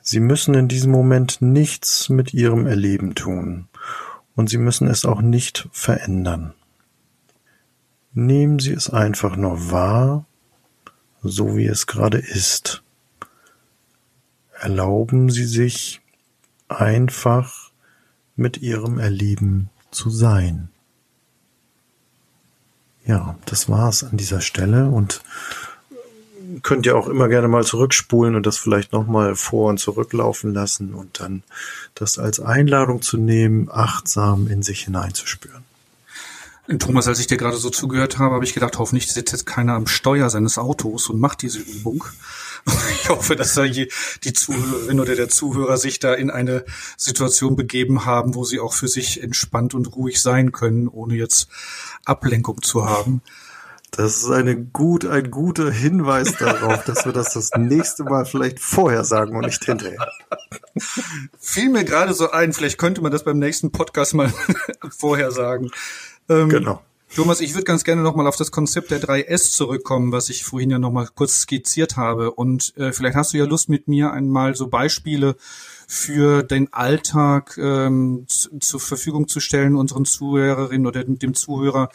Sie 0.00 0.18
müssen 0.18 0.54
in 0.54 0.68
diesem 0.68 0.92
Moment 0.92 1.42
nichts 1.42 2.08
mit 2.08 2.32
Ihrem 2.32 2.66
Erleben 2.66 3.14
tun 3.14 3.68
und 4.34 4.48
Sie 4.48 4.56
müssen 4.56 4.88
es 4.88 5.04
auch 5.04 5.20
nicht 5.20 5.68
verändern. 5.72 6.54
Nehmen 8.12 8.58
Sie 8.58 8.72
es 8.72 8.90
einfach 8.90 9.36
nur 9.36 9.70
wahr, 9.70 10.24
so 11.22 11.56
wie 11.56 11.66
es 11.66 11.86
gerade 11.86 12.18
ist. 12.18 12.82
erlauben 14.58 15.30
Sie 15.30 15.46
sich 15.46 16.00
einfach 16.68 17.70
mit 18.36 18.58
Ihrem 18.58 18.98
Erleben 18.98 19.70
zu 19.90 20.10
sein. 20.10 20.68
Ja, 23.06 23.38
das 23.46 23.68
war's 23.68 24.04
an 24.04 24.16
dieser 24.16 24.40
Stelle 24.40 24.88
und 24.88 25.22
könnt 26.62 26.84
ihr 26.86 26.96
auch 26.96 27.08
immer 27.08 27.28
gerne 27.28 27.48
mal 27.48 27.64
zurückspulen 27.64 28.34
und 28.34 28.44
das 28.44 28.58
vielleicht 28.58 28.92
nochmal 28.92 29.36
vor 29.36 29.68
und 29.70 29.78
zurücklaufen 29.78 30.52
lassen 30.52 30.94
und 30.94 31.20
dann 31.20 31.42
das 31.94 32.18
als 32.18 32.40
Einladung 32.40 33.02
zu 33.02 33.16
nehmen, 33.16 33.68
achtsam 33.70 34.46
in 34.48 34.62
sich 34.62 34.82
hineinzuspüren. 34.82 35.69
Thomas, 36.78 37.08
als 37.08 37.18
ich 37.18 37.26
dir 37.26 37.36
gerade 37.36 37.56
so 37.56 37.70
zugehört 37.70 38.18
habe, 38.18 38.34
habe 38.34 38.44
ich 38.44 38.54
gedacht, 38.54 38.78
hoffentlich 38.78 39.12
sitzt 39.12 39.32
jetzt 39.32 39.46
keiner 39.46 39.74
am 39.74 39.86
Steuer 39.86 40.30
seines 40.30 40.58
Autos 40.58 41.08
und 41.08 41.20
macht 41.20 41.42
diese 41.42 41.58
Übung. 41.58 42.04
Ich 43.02 43.08
hoffe, 43.08 43.36
dass 43.36 43.54
da 43.54 43.64
die 43.64 43.88
Zuhörerin 44.34 45.00
oder 45.00 45.16
der 45.16 45.30
Zuhörer 45.30 45.78
sich 45.78 45.98
da 45.98 46.12
in 46.12 46.30
eine 46.30 46.66
Situation 46.98 47.56
begeben 47.56 48.04
haben, 48.04 48.34
wo 48.34 48.44
sie 48.44 48.60
auch 48.60 48.74
für 48.74 48.86
sich 48.86 49.22
entspannt 49.22 49.72
und 49.72 49.96
ruhig 49.96 50.20
sein 50.20 50.52
können, 50.52 50.86
ohne 50.86 51.14
jetzt 51.14 51.48
Ablenkung 52.04 52.60
zu 52.60 52.84
haben. 52.84 53.22
Das 53.90 54.18
ist 54.18 54.30
eine 54.30 54.56
gut, 54.56 55.04
ein 55.04 55.30
guter 55.30 55.70
Hinweis 55.70 56.36
darauf, 56.36 56.84
dass 56.84 57.04
wir 57.04 57.12
das 57.12 57.34
das 57.34 57.50
nächste 57.56 58.04
Mal 58.04 58.24
vielleicht 58.24 58.60
vorher 58.60 59.04
sagen 59.04 59.34
und 59.34 59.46
nicht 59.46 59.64
hinterher. 59.64 60.06
Fiel 61.38 61.70
mir 61.70 61.84
gerade 61.84 62.14
so 62.14 62.30
ein, 62.30 62.52
vielleicht 62.52 62.78
könnte 62.78 63.00
man 63.02 63.10
das 63.10 63.24
beim 63.24 63.38
nächsten 63.38 63.72
Podcast 63.72 64.14
mal 64.14 64.32
vorher 64.96 65.32
sagen. 65.32 65.70
Ähm, 66.30 66.48
genau. 66.48 66.80
Thomas, 67.14 67.40
ich 67.40 67.54
würde 67.54 67.64
ganz 67.64 67.82
gerne 67.82 68.02
nochmal 68.02 68.28
auf 68.28 68.36
das 68.36 68.52
Konzept 68.52 68.92
der 68.92 69.02
3S 69.02 69.50
zurückkommen, 69.50 70.12
was 70.12 70.28
ich 70.28 70.44
vorhin 70.44 70.70
ja 70.70 70.78
nochmal 70.78 71.08
kurz 71.12 71.40
skizziert 71.40 71.96
habe. 71.96 72.30
Und 72.30 72.72
äh, 72.76 72.92
vielleicht 72.92 73.16
hast 73.16 73.32
du 73.32 73.38
ja 73.38 73.46
Lust 73.46 73.68
mit 73.68 73.88
mir 73.88 74.12
einmal 74.12 74.54
so 74.54 74.68
Beispiele 74.68 75.34
für 75.88 76.44
den 76.44 76.72
Alltag 76.72 77.58
ähm, 77.58 78.26
zu, 78.28 78.60
zur 78.60 78.78
Verfügung 78.78 79.26
zu 79.26 79.40
stellen, 79.40 79.74
unseren 79.74 80.04
Zuhörerinnen 80.04 80.86
oder 80.86 81.02
dem 81.02 81.34
Zuhörer, 81.34 81.90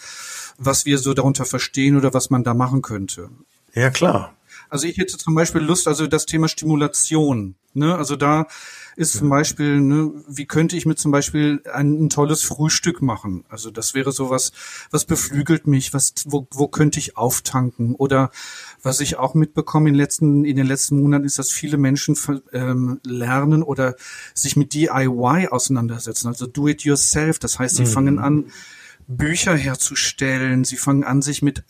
was 0.57 0.85
wir 0.85 0.97
so 0.97 1.13
darunter 1.13 1.45
verstehen 1.45 1.95
oder 1.95 2.13
was 2.13 2.29
man 2.29 2.43
da 2.43 2.53
machen 2.53 2.81
könnte. 2.81 3.29
Ja, 3.73 3.89
klar. 3.89 4.35
Also 4.69 4.85
ich 4.85 4.97
hätte 4.97 5.17
zum 5.17 5.33
Beispiel 5.33 5.61
Lust, 5.61 5.87
also 5.87 6.07
das 6.07 6.25
Thema 6.25 6.49
Stimulation. 6.49 7.55
Ne? 7.75 7.95
Also 7.95 8.15
da 8.15 8.47
ist 8.95 9.13
zum 9.13 9.29
Beispiel, 9.29 9.81
ne, 9.81 10.11
wie 10.27 10.45
könnte 10.45 10.77
ich 10.77 10.85
mir 10.85 10.95
zum 10.95 11.11
Beispiel 11.11 11.61
ein, 11.73 12.05
ein 12.05 12.09
tolles 12.09 12.43
Frühstück 12.43 13.01
machen? 13.01 13.43
Also 13.49 13.69
das 13.69 13.93
wäre 13.93 14.13
sowas, 14.13 14.53
was 14.89 15.03
beflügelt 15.03 15.67
mich, 15.67 15.93
was, 15.93 16.13
wo, 16.25 16.47
wo 16.51 16.69
könnte 16.69 16.99
ich 16.99 17.17
auftanken? 17.17 17.95
Oder 17.95 18.31
was 18.81 19.01
ich 19.01 19.17
auch 19.17 19.33
mitbekomme 19.33 19.89
in, 19.89 19.95
letzten, 19.95 20.45
in 20.45 20.55
den 20.55 20.65
letzten 20.65 21.01
Monaten 21.01 21.25
ist, 21.25 21.37
dass 21.39 21.51
viele 21.51 21.77
Menschen 21.77 22.17
ähm, 22.53 23.01
lernen 23.03 23.63
oder 23.63 23.95
sich 24.33 24.55
mit 24.55 24.73
DIY 24.73 25.49
auseinandersetzen, 25.51 26.29
also 26.29 26.47
do 26.47 26.69
it 26.69 26.83
yourself. 26.83 27.39
Das 27.39 27.59
heißt, 27.59 27.75
sie 27.75 27.83
mhm. 27.83 27.87
fangen 27.87 28.19
an, 28.19 28.45
Bücher 29.07 29.55
herzustellen. 29.55 30.63
Sie 30.63 30.77
fangen 30.77 31.03
an, 31.03 31.21
sich 31.21 31.41
mit, 31.41 31.63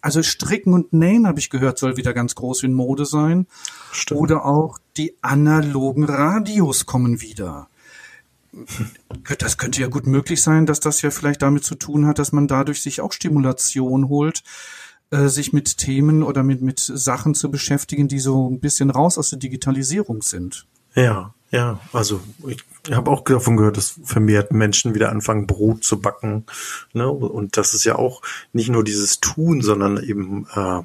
also 0.00 0.22
Stricken 0.22 0.72
und 0.72 0.92
Nähen, 0.92 1.26
habe 1.26 1.40
ich 1.40 1.50
gehört, 1.50 1.78
soll 1.78 1.96
wieder 1.96 2.14
ganz 2.14 2.34
groß 2.34 2.62
in 2.62 2.72
Mode 2.72 3.04
sein. 3.04 3.46
Stimmt. 3.92 4.20
Oder 4.20 4.44
auch 4.44 4.78
die 4.96 5.16
analogen 5.22 6.04
Radios 6.04 6.86
kommen 6.86 7.20
wieder. 7.20 7.68
Das 9.38 9.58
könnte 9.58 9.80
ja 9.80 9.88
gut 9.88 10.06
möglich 10.06 10.42
sein, 10.42 10.66
dass 10.66 10.80
das 10.80 11.02
ja 11.02 11.10
vielleicht 11.10 11.42
damit 11.42 11.64
zu 11.64 11.74
tun 11.74 12.06
hat, 12.06 12.18
dass 12.18 12.32
man 12.32 12.48
dadurch 12.48 12.82
sich 12.82 13.00
auch 13.00 13.12
Stimulation 13.12 14.08
holt, 14.08 14.42
äh, 15.10 15.28
sich 15.28 15.52
mit 15.52 15.78
Themen 15.78 16.22
oder 16.22 16.42
mit, 16.42 16.62
mit 16.62 16.80
Sachen 16.80 17.34
zu 17.34 17.50
beschäftigen, 17.50 18.08
die 18.08 18.18
so 18.18 18.50
ein 18.50 18.60
bisschen 18.60 18.90
raus 18.90 19.18
aus 19.18 19.30
der 19.30 19.38
Digitalisierung 19.38 20.22
sind. 20.22 20.66
Ja, 20.98 21.32
ja, 21.50 21.80
also 21.94 22.20
ich 22.46 22.62
habe 22.90 23.10
auch 23.10 23.22
davon 23.22 23.56
gehört, 23.56 23.78
dass 23.78 23.98
vermehrt 24.04 24.52
Menschen 24.52 24.94
wieder 24.94 25.10
anfangen, 25.10 25.46
Brot 25.46 25.82
zu 25.82 26.00
backen. 26.00 26.44
Ne? 26.92 27.08
Und 27.08 27.56
das 27.56 27.72
ist 27.72 27.84
ja 27.84 27.96
auch 27.96 28.20
nicht 28.52 28.68
nur 28.68 28.84
dieses 28.84 29.20
Tun, 29.20 29.62
sondern 29.62 30.02
eben 30.02 30.46
äh, 30.54 30.82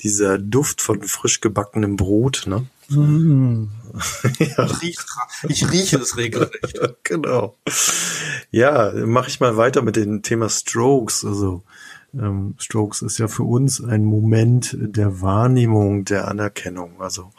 dieser 0.00 0.38
Duft 0.38 0.82
von 0.82 1.02
frisch 1.02 1.40
gebackenem 1.40 1.96
Brot. 1.96 2.44
Ne? 2.46 2.66
Mm. 2.90 3.68
ja. 4.38 4.66
ich, 4.66 4.82
rieche, 4.82 5.02
ich 5.48 5.70
rieche 5.70 5.96
es 5.98 6.16
regelrecht. 6.16 6.80
genau. 7.04 7.56
Ja, 8.50 8.92
mache 9.06 9.28
ich 9.28 9.40
mal 9.40 9.56
weiter 9.56 9.80
mit 9.80 9.96
dem 9.96 10.22
Thema 10.22 10.50
Strokes. 10.50 11.24
Also 11.24 11.62
ähm, 12.14 12.54
Strokes 12.58 13.00
ist 13.00 13.18
ja 13.18 13.28
für 13.28 13.44
uns 13.44 13.82
ein 13.82 14.04
Moment 14.04 14.76
der 14.78 15.22
Wahrnehmung, 15.22 16.04
der 16.04 16.28
Anerkennung. 16.28 17.00
Also 17.00 17.30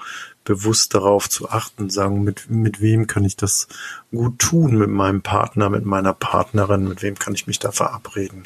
bewusst 0.43 0.93
darauf 0.93 1.29
zu 1.29 1.49
achten, 1.49 1.89
sagen, 1.89 2.23
mit, 2.23 2.49
mit 2.49 2.81
wem 2.81 3.07
kann 3.07 3.23
ich 3.23 3.35
das 3.35 3.67
gut 4.11 4.39
tun, 4.39 4.77
mit 4.77 4.89
meinem 4.89 5.21
Partner, 5.21 5.69
mit 5.69 5.85
meiner 5.85 6.13
Partnerin, 6.13 6.87
mit 6.87 7.01
wem 7.01 7.15
kann 7.15 7.33
ich 7.33 7.47
mich 7.47 7.59
da 7.59 7.71
verabreden? 7.71 8.43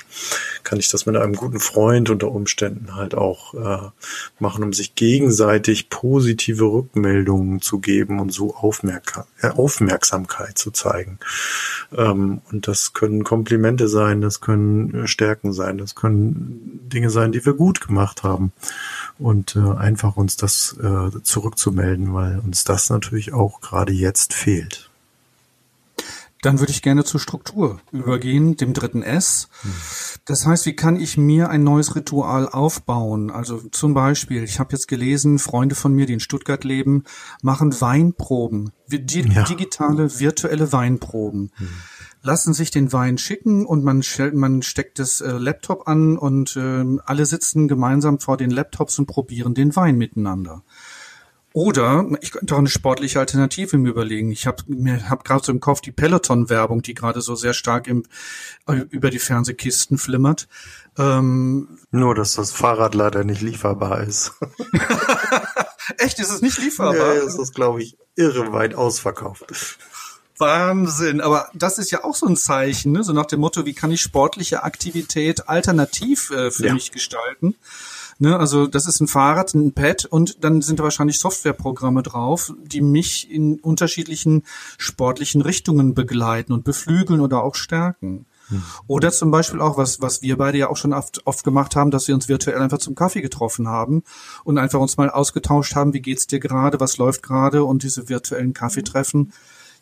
Kann 0.63 0.80
ich 0.80 0.89
das 0.89 1.06
mit 1.06 1.16
einem 1.18 1.34
guten 1.34 1.60
Freund 1.60 2.10
unter 2.10 2.32
Umständen 2.32 2.96
halt 2.96 3.16
auch 3.16 3.54
äh, 3.54 3.89
machen, 4.39 4.63
um 4.63 4.74
sich 4.74 4.96
gegenseitig 4.96 5.89
positive 5.89 6.66
Rückmeldungen 6.66 7.62
zu 7.62 7.80
geben 7.80 8.20
und 8.20 8.32
so 8.32 8.56
Aufmerk 8.56 9.25
äh, 9.42 9.50
Aufmerksamkeit 9.50 10.58
zu 10.58 10.72
zeigen. 10.72 11.20
Ähm, 11.96 12.42
und 12.51 12.68
das 12.68 12.94
können 12.94 13.24
Komplimente 13.24 13.88
sein, 13.88 14.22
das 14.22 14.39
können 14.39 14.94
äh, 14.94 15.08
Stärken 15.08 15.51
sein, 15.51 15.77
das 15.77 15.96
können 15.96 16.80
Dinge 16.84 17.10
sein, 17.10 17.32
die 17.32 17.46
wir 17.46 17.54
gut 17.54 17.86
gemacht 17.86 18.24
haben 18.24 18.54
und 19.19 19.55
äh, 19.55 19.59
einfach 19.59 20.17
uns 20.17 20.38
das 20.38 20.75
äh, 20.81 21.21
zurückzumelden, 21.24 22.13
weil 22.13 22.39
uns 22.39 22.63
das 22.63 22.89
natürlich 22.89 23.33
auch 23.33 23.62
gerade 23.62 23.93
jetzt 23.93 24.33
fehlt. 24.33 24.89
Dann 26.43 26.59
würde 26.59 26.71
ich 26.71 26.83
gerne 26.83 27.03
zur 27.03 27.19
Struktur 27.19 27.81
übergehen, 27.91 28.57
dem 28.57 28.74
dritten 28.74 29.01
S. 29.01 29.50
Das 30.25 30.45
heißt, 30.45 30.67
wie 30.67 30.75
kann 30.75 31.00
ich 31.00 31.17
mir 31.17 31.50
ein 31.50 31.63
neues 31.63 31.95
Ritual 31.95 32.47
aufbauen? 32.47 33.31
Also 33.31 33.57
zum 33.71 33.95
Beispiel, 33.95 34.43
ich 34.43 34.59
habe 34.59 34.74
jetzt 34.74 34.88
gelesen, 34.88 35.39
Freunde 35.39 35.74
von 35.74 35.93
mir, 35.93 36.05
die 36.05 36.13
in 36.13 36.19
Stuttgart 36.19 36.63
leben, 36.63 37.05
machen 37.41 37.81
Weinproben, 37.81 38.71
ja. 38.89 39.43
digitale, 39.43 40.19
virtuelle 40.19 40.71
Weinproben. 40.71 41.51
Mhm 41.57 41.67
lassen 42.27 42.53
sich 42.53 42.72
den 42.72 42.91
Wein 42.91 43.17
schicken 43.17 43.65
und 43.65 43.86
man, 43.86 44.03
man 44.34 44.62
steckt 44.62 45.00
das 45.00 45.22
äh, 45.22 45.31
Laptop 45.31 45.88
an 45.88 46.17
und 46.17 46.57
äh, 46.57 46.84
alle 47.05 47.25
sitzen 47.25 47.69
gemeinsam 47.69 48.19
vor 48.19 48.36
den 48.36 48.51
Laptops 48.51 49.00
und 49.00 49.05
probieren 49.05 49.53
den 49.53 49.77
Wein 49.77 49.98
miteinander. 49.98 50.62
Oder 51.53 52.05
ich 52.19 52.31
könnte 52.31 52.53
auch 52.53 52.60
eine 52.60 52.67
sportliche 52.67 53.19
Alternative 53.19 53.77
mir 53.77 53.89
überlegen. 53.89 54.29
Ich 54.29 54.46
habe 54.46 54.62
mir 54.67 55.10
hab 55.10 55.24
gerade 55.24 55.46
so 55.46 55.53
im 55.53 55.62
Kopf 55.62 55.79
die 55.79 55.93
Peloton-Werbung, 55.93 56.81
die 56.81 56.93
gerade 56.96 57.22
so 57.22 57.34
sehr 57.36 57.53
stark 57.53 57.88
im, 57.88 58.03
äh, 58.67 58.84
über 58.89 59.10
die 59.10 59.19
Fernsehkisten 59.19 59.98
flimmert. 59.98 60.50
Ähm, 60.98 61.79
Nur, 61.91 62.13
dass 62.13 62.34
das 62.34 62.51
Fahrrad 62.51 62.93
leider 62.93 63.24
nicht 63.24 63.41
lieferbar 63.41 64.03
ist. 64.03 64.34
Echt, 65.98 66.19
ist 66.19 66.29
es 66.29 66.41
nicht 66.41 66.60
lieferbar? 66.60 67.15
Ja, 67.15 67.24
ist, 67.24 67.55
glaube 67.55 67.81
ich, 67.81 67.98
irre 68.15 68.51
weit 68.51 68.75
ausverkauft. 68.75 69.79
Wahnsinn. 70.38 71.22
Aber 71.22 71.50
das 71.53 71.77
ist 71.77 71.91
ja 71.91 72.03
auch 72.03 72.15
so 72.15 72.27
ein 72.27 72.36
Zeichen, 72.36 72.91
ne? 72.91 73.03
so 73.03 73.13
nach 73.13 73.25
dem 73.25 73.39
Motto, 73.39 73.65
wie 73.65 73.74
kann 73.74 73.91
ich 73.91 74.01
sportliche 74.01 74.63
Aktivität 74.63 75.50
alternativ 75.50 76.32
äh, 76.32 76.51
für 76.51 76.67
ja. 76.67 76.74
mich 76.74 76.91
gestalten? 76.91 77.56
Ne, 78.20 78.38
also 78.38 78.65
das 78.65 78.88
ist 78.88 79.00
ein 79.00 79.08
Fahrrad, 79.08 79.53
ein 79.53 79.74
Pad 79.74 80.06
und 80.06 80.44
dann 80.44 80.63
sind 80.63 80.79
da 80.79 80.84
wahrscheinlich 80.84 81.20
Softwareprogramme 81.20 82.01
drauf, 82.01 82.51
die 82.63 82.82
mich 82.82 83.29
in 83.29 83.60
unterschiedlichen 83.60 84.44
sportlichen 84.79 85.41
Richtungen 85.41 85.94
begleiten 85.94 86.51
und 86.51 86.63
beflügeln 86.63 87.22
oder 87.22 87.44
auch 87.44 87.53
stärken. 87.53 88.25
Hm. 88.48 88.63
Oder 88.88 89.12
zum 89.12 89.29
Beispiel 89.29 89.62
auch, 89.62 89.77
was, 89.77 90.01
was 90.01 90.24
wir 90.24 90.38
beide 90.38 90.58
ja 90.58 90.70
auch 90.70 90.77
schon 90.77 90.94
oft, 90.94 91.27
oft 91.27 91.44
gemacht 91.44 91.75
haben, 91.75 91.91
dass 91.91 92.08
wir 92.08 92.15
uns 92.15 92.27
virtuell 92.27 92.60
einfach 92.60 92.79
zum 92.79 92.96
Kaffee 92.96 93.22
getroffen 93.22 93.67
haben 93.67 94.03
und 94.44 94.58
einfach 94.58 94.79
uns 94.79 94.98
mal 94.98 95.12
ausgetauscht 95.12 95.75
haben, 95.75 95.94
wie 95.94 96.01
geht's 96.01 96.25
dir 96.25 96.39
gerade, 96.39 96.79
was 96.79 96.98
läuft 96.98 97.22
gerade 97.22 97.65
und 97.65 97.84
diese 97.84 98.10
virtuellen 98.10 98.53
Kaffeetreffen 98.53 99.32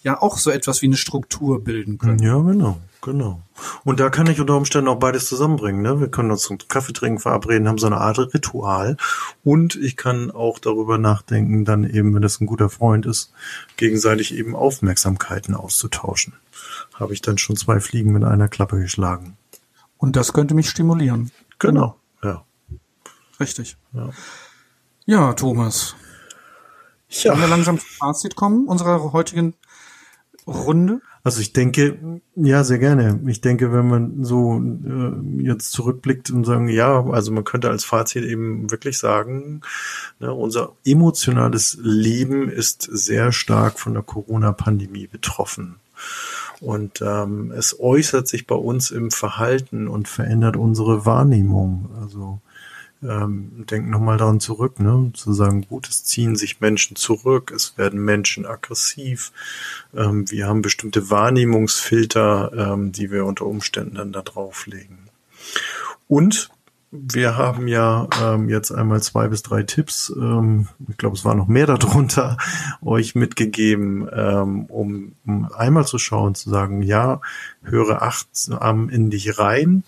ja 0.05 0.21
auch 0.21 0.37
so 0.37 0.51
etwas 0.51 0.83
wie 0.83 0.85
eine 0.85 0.97
Struktur 0.97 1.63
bilden 1.63 1.97
können. 1.97 2.19
Ja, 2.19 2.37
genau, 2.37 2.77
genau. 3.01 3.41
Und 3.83 3.99
da 3.99 4.11
kann 4.11 4.27
ich 4.27 4.39
unter 4.39 4.55
Umständen 4.55 4.87
auch 4.87 4.99
beides 4.99 5.27
zusammenbringen. 5.27 5.81
Ne? 5.81 5.99
Wir 5.99 6.09
können 6.09 6.29
uns 6.29 6.43
zum 6.43 6.59
Kaffee 6.59 6.93
trinken 6.93 7.19
verabreden, 7.19 7.67
haben 7.67 7.79
so 7.79 7.87
eine 7.87 7.97
Art 7.97 8.19
Ritual. 8.19 8.97
Und 9.43 9.75
ich 9.75 9.97
kann 9.97 10.29
auch 10.29 10.59
darüber 10.59 10.99
nachdenken, 10.99 11.65
dann 11.65 11.83
eben, 11.83 12.13
wenn 12.13 12.21
das 12.21 12.39
ein 12.39 12.45
guter 12.45 12.69
Freund 12.69 13.07
ist, 13.07 13.33
gegenseitig 13.77 14.35
eben 14.35 14.55
Aufmerksamkeiten 14.55 15.55
auszutauschen. 15.55 16.33
Habe 16.93 17.13
ich 17.13 17.21
dann 17.21 17.39
schon 17.39 17.55
zwei 17.55 17.79
Fliegen 17.79 18.13
mit 18.13 18.23
einer 18.23 18.47
Klappe 18.47 18.79
geschlagen. 18.79 19.37
Und 19.97 20.15
das 20.15 20.33
könnte 20.33 20.53
mich 20.53 20.69
stimulieren. 20.69 21.31
Genau, 21.57 21.95
ja. 22.23 22.45
Richtig. 23.39 23.75
Ja, 23.91 24.11
ja 25.07 25.33
Thomas. 25.33 25.95
Ja. 27.09 27.31
Wollen 27.31 27.41
wir 27.41 27.47
langsam 27.47 27.79
zum 27.79 27.87
Fazit 27.87 28.35
kommen 28.35 28.67
unserer 28.67 29.13
heutigen 29.13 29.55
Runde? 30.47 31.01
Also 31.23 31.41
ich 31.41 31.53
denke, 31.53 32.21
ja, 32.35 32.63
sehr 32.63 32.77
gerne. 32.77 33.19
Ich 33.25 33.41
denke, 33.41 33.73
wenn 33.73 33.87
man 33.87 34.23
so 34.23 34.61
äh, 34.61 35.43
jetzt 35.43 35.71
zurückblickt 35.71 36.29
und 36.29 36.45
sagen, 36.45 36.69
ja, 36.69 37.03
also 37.03 37.31
man 37.31 37.43
könnte 37.43 37.69
als 37.69 37.83
Fazit 37.83 38.23
eben 38.23 38.69
wirklich 38.69 38.99
sagen, 38.99 39.61
ne, 40.19 40.31
unser 40.31 40.73
emotionales 40.85 41.79
Leben 41.81 42.47
ist 42.47 42.83
sehr 42.83 43.31
stark 43.31 43.79
von 43.79 43.93
der 43.95 44.03
Corona-Pandemie 44.03 45.07
betroffen. 45.07 45.77
Und 46.61 47.01
ähm, 47.01 47.51
es 47.51 47.79
äußert 47.79 48.27
sich 48.27 48.45
bei 48.45 48.55
uns 48.55 48.91
im 48.91 49.09
Verhalten 49.09 49.87
und 49.87 50.07
verändert 50.07 50.57
unsere 50.57 51.05
Wahrnehmung. 51.05 51.89
Also 52.01 52.39
ähm, 53.03 53.65
denken 53.69 53.89
nochmal 53.89 54.17
daran 54.17 54.39
zurück, 54.39 54.79
ne? 54.79 55.11
zu 55.13 55.33
sagen, 55.33 55.65
gut, 55.67 55.87
es 55.87 56.03
ziehen 56.03 56.35
sich 56.35 56.61
Menschen 56.61 56.95
zurück, 56.95 57.51
es 57.55 57.77
werden 57.77 58.03
Menschen 58.03 58.45
aggressiv, 58.45 59.31
ähm, 59.95 60.29
wir 60.29 60.47
haben 60.47 60.61
bestimmte 60.61 61.09
Wahrnehmungsfilter, 61.09 62.51
ähm, 62.73 62.91
die 62.91 63.11
wir 63.11 63.25
unter 63.25 63.45
Umständen 63.45 63.95
dann 63.95 64.11
da 64.11 64.21
drauflegen. 64.21 64.97
Und 66.07 66.49
wir 66.91 67.35
haben 67.35 67.67
ja 67.67 68.07
ähm, 68.21 68.49
jetzt 68.49 68.71
einmal 68.71 69.01
zwei 69.01 69.27
bis 69.27 69.43
drei 69.43 69.63
Tipps, 69.63 70.13
ähm, 70.15 70.67
ich 70.87 70.97
glaube, 70.97 71.15
es 71.15 71.25
war 71.25 71.35
noch 71.35 71.47
mehr 71.47 71.65
darunter, 71.65 72.37
euch 72.81 73.15
mitgegeben, 73.15 74.07
ähm, 74.13 74.65
um, 74.65 75.13
um 75.25 75.51
einmal 75.53 75.85
zu 75.85 75.97
schauen, 75.97 76.35
zu 76.35 76.49
sagen, 76.49 76.81
ja, 76.81 77.21
höre 77.63 78.01
achtsam 78.01 78.89
in 78.89 79.09
dich 79.09 79.37
rein 79.37 79.83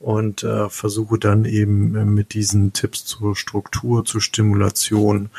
und 0.00 0.42
äh, 0.42 0.68
versuche 0.68 1.18
dann 1.18 1.44
eben 1.44 1.94
äh, 1.94 2.04
mit 2.04 2.34
diesen 2.34 2.72
Tipps 2.72 3.04
zur 3.04 3.36
Struktur, 3.36 4.04
zur 4.04 4.20
Stimulation 4.20 5.30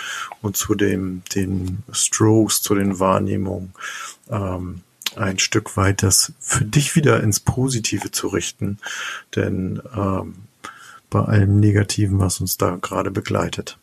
und 0.42 0.56
zu 0.56 0.76
dem, 0.76 1.24
den 1.36 1.84
Strokes, 1.92 2.62
zu 2.62 2.76
den 2.76 3.00
Wahrnehmungen 3.00 3.74
ähm, 4.30 4.82
ein 5.16 5.40
Stück 5.40 5.76
weit 5.78 6.04
das 6.04 6.34
für 6.40 6.64
dich 6.64 6.96
wieder 6.96 7.22
ins 7.22 7.40
Positive 7.40 8.12
zu 8.12 8.28
richten. 8.28 8.78
Denn 9.36 9.82
ähm, 9.96 10.36
bei 11.10 11.22
allem 11.22 11.60
Negativen, 11.60 12.20
was 12.20 12.40
uns 12.40 12.58
da 12.58 12.78
gerade 12.82 13.12
begleitet. 13.12 13.78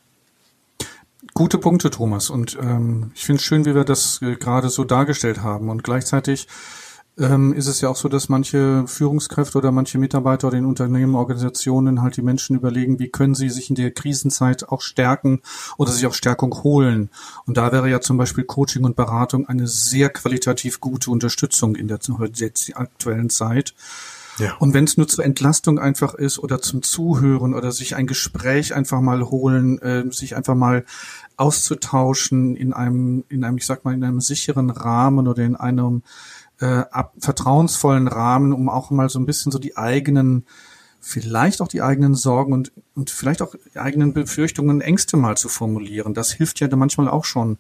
Gute 1.35 1.59
Punkte, 1.59 1.91
Thomas. 1.91 2.31
Und 2.31 2.57
ähm, 2.61 3.11
ich 3.15 3.27
finde 3.27 3.41
es 3.41 3.45
schön, 3.45 3.65
wie 3.67 3.75
wir 3.75 3.85
das 3.85 4.23
äh, 4.23 4.37
gerade 4.37 4.71
so 4.71 4.85
dargestellt 4.85 5.43
haben. 5.43 5.69
Und 5.69 5.85
gleichzeitig 5.85 6.49
ähm, 7.19 7.53
ist 7.53 7.67
es 7.67 7.81
ja 7.81 7.89
auch 7.89 7.97
so, 7.97 8.09
dass 8.09 8.29
manche 8.29 8.87
Führungskräfte 8.87 9.59
oder 9.59 9.73
manche 9.73 9.99
Mitarbeiter 9.99 10.49
oder 10.49 10.59
in 10.59 10.65
Unternehmen, 10.65 11.15
Organisationen 11.15 12.03
halt 12.03 12.17
die 12.17 12.23
Menschen 12.23 12.57
überlegen, 12.57 12.99
wie 12.99 13.09
können 13.09 13.35
sie 13.35 13.51
sich 13.51 13.71
in 13.71 13.77
der 13.77 13.91
Krisenzeit 13.91 14.69
auch 14.69 14.81
stärken 14.81 15.41
oder 15.77 15.93
sich 15.93 16.07
auch 16.07 16.15
Stärkung 16.15 16.63
holen. 16.63 17.11
Und 17.47 17.57
da 17.57 17.73
wäre 17.73 17.91
ja 17.91 18.01
zum 18.01 18.17
Beispiel 18.17 18.45
Coaching 18.45 18.85
und 18.85 18.97
Beratung 18.97 19.49
eine 19.49 19.67
sehr 19.67 20.11
qualitativ 20.11 20.81
gute 20.81 21.11
Unterstützung 21.11 21.75
in 21.75 21.89
der 21.89 21.99
jetzt 22.35 22.77
aktuellen 22.77 23.31
Zeit. 23.31 23.75
Ja. 24.39 24.55
Und 24.59 24.73
wenn 24.73 24.85
es 24.85 24.97
nur 24.97 25.09
zur 25.09 25.25
Entlastung 25.25 25.79
einfach 25.81 26.15
ist 26.15 26.39
oder 26.39 26.63
zum 26.63 26.83
Zuhören 26.83 27.55
oder 27.55 27.73
sich 27.73 27.97
ein 27.97 28.07
Gespräch 28.07 28.75
einfach 28.75 29.01
mal 29.01 29.23
holen, 29.25 29.81
äh, 29.83 30.05
sich 30.13 30.37
einfach 30.37 30.55
mal 30.55 30.85
auszutauschen 31.37 32.55
in 32.55 32.73
einem, 32.73 33.25
in 33.29 33.45
einem, 33.45 33.57
ich 33.59 33.67
sag 33.67 33.85
mal, 33.85 33.95
in 33.95 34.05
einem 34.05 34.21
sicheren 34.21 34.71
Rahmen 34.71 35.27
oder 35.27 35.43
in 35.43 35.57
einem 35.57 36.03
äh, 36.61 36.85
ab, 36.91 37.15
vertrauensvollen 37.19 38.09
Rahmen, 38.09 38.53
um 38.53 38.69
auch 38.69 38.91
mal 38.91 39.09
so 39.09 39.19
ein 39.19 39.27
bisschen 39.27 39.53
so 39.53 39.59
die 39.59 39.77
eigenen, 39.77 40.45
vielleicht 41.01 41.61
auch 41.61 41.69
die 41.69 41.83
eigenen 41.83 42.15
Sorgen 42.15 42.53
und, 42.53 42.73
und 42.95 43.11
vielleicht 43.11 43.43
auch 43.43 43.55
die 43.75 43.79
eigenen 43.79 44.13
Befürchtungen, 44.13 44.81
Ängste 44.81 45.17
mal 45.17 45.37
zu 45.37 45.49
formulieren. 45.49 46.15
Das 46.15 46.33
hilft 46.33 46.61
ja 46.61 46.75
manchmal 46.75 47.09
auch 47.09 47.25
schon 47.25 47.59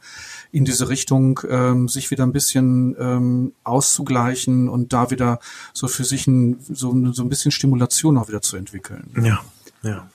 in 0.50 0.64
diese 0.64 0.88
Richtung, 0.88 1.40
ähm, 1.48 1.88
sich 1.88 2.10
wieder 2.10 2.24
ein 2.24 2.32
bisschen 2.32 2.96
ähm, 2.98 3.52
auszugleichen 3.64 4.68
und 4.68 4.92
da 4.92 5.10
wieder 5.10 5.38
so 5.72 5.88
für 5.88 6.04
sich 6.04 6.26
ein, 6.26 6.58
so, 6.68 7.12
so 7.12 7.22
ein 7.22 7.28
bisschen 7.28 7.50
Stimulation 7.50 8.18
auch 8.18 8.28
wieder 8.28 8.42
zu 8.42 8.56
entwickeln. 8.56 9.10
Ja, 9.22 9.40
ja. 9.82 10.08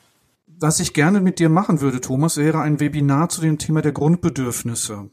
Was 0.59 0.79
ich 0.79 0.93
gerne 0.93 1.19
mit 1.19 1.39
dir 1.39 1.49
machen 1.49 1.81
würde, 1.81 1.99
Thomas, 1.99 2.37
wäre 2.37 2.61
ein 2.61 2.79
Webinar 2.79 3.27
zu 3.29 3.41
dem 3.41 3.57
Thema 3.57 3.81
der 3.81 3.91
Grundbedürfnisse. 3.91 5.09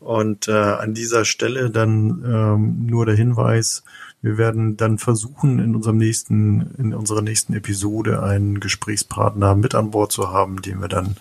Und 0.00 0.48
äh, 0.48 0.52
an 0.52 0.92
dieser 0.92 1.24
Stelle 1.24 1.70
dann 1.70 2.24
ähm, 2.26 2.86
nur 2.86 3.06
der 3.06 3.14
Hinweis, 3.14 3.84
wir 4.22 4.36
werden 4.36 4.76
dann 4.76 4.98
versuchen, 4.98 5.58
in 5.58 5.74
unserem 5.74 5.96
nächsten, 5.96 6.74
in 6.76 6.94
unserer 6.94 7.22
nächsten 7.22 7.54
Episode 7.54 8.22
einen 8.22 8.60
Gesprächspartner 8.60 9.54
mit 9.54 9.74
an 9.74 9.90
Bord 9.90 10.12
zu 10.12 10.30
haben, 10.30 10.60
den 10.60 10.80
wir 10.80 10.88
dann 10.88 11.16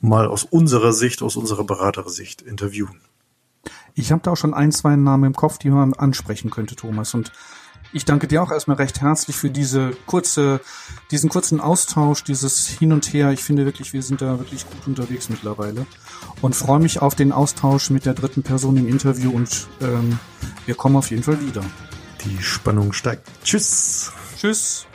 mal 0.00 0.26
aus 0.26 0.44
unserer 0.44 0.92
Sicht, 0.92 1.22
aus 1.22 1.36
unserer 1.36 1.64
Beratersicht 1.64 2.42
interviewen. 2.42 3.00
Ich 3.94 4.12
habe 4.12 4.22
da 4.22 4.32
auch 4.32 4.36
schon 4.36 4.54
ein, 4.54 4.72
zwei 4.72 4.96
Namen 4.96 5.24
im 5.24 5.34
Kopf, 5.34 5.58
die 5.58 5.70
man 5.70 5.94
ansprechen 5.94 6.50
könnte, 6.50 6.76
Thomas. 6.76 7.14
Und 7.14 7.32
ich 7.92 8.04
danke 8.04 8.28
dir 8.28 8.42
auch 8.42 8.52
erstmal 8.52 8.76
recht 8.76 9.00
herzlich 9.00 9.36
für 9.36 9.50
diese 9.50 9.90
kurze, 10.06 10.60
diesen 11.10 11.28
kurzen 11.28 11.60
Austausch, 11.60 12.22
dieses 12.22 12.66
Hin 12.68 12.92
und 12.92 13.12
Her. 13.12 13.32
Ich 13.32 13.42
finde 13.42 13.64
wirklich, 13.64 13.92
wir 13.92 14.02
sind 14.02 14.22
da 14.22 14.38
wirklich 14.38 14.64
gut 14.66 14.86
unterwegs 14.86 15.28
mittlerweile 15.28 15.86
und 16.40 16.54
freue 16.54 16.80
mich 16.80 17.02
auf 17.02 17.14
den 17.14 17.32
Austausch 17.32 17.90
mit 17.90 18.06
der 18.06 18.14
dritten 18.14 18.42
Person 18.42 18.76
im 18.76 18.86
Interview 18.86 19.30
und 19.30 19.68
ähm, 19.80 20.18
wir 20.66 20.76
kommen 20.76 20.96
auf 20.96 21.10
jeden 21.10 21.24
Fall 21.24 21.40
wieder. 21.40 21.62
Die 22.24 22.42
Spannung 22.42 22.92
steigt. 22.92 23.26
Tschüss. 23.44 24.12
Tschüss. 24.38 24.86